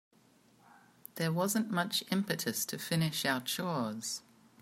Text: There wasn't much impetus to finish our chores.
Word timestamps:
There 1.13 1.31
wasn't 1.31 1.69
much 1.69 2.03
impetus 2.11 2.65
to 2.65 2.79
finish 2.79 3.23
our 3.23 3.39
chores. 3.39 4.23